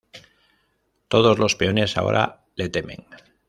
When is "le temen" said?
2.55-3.05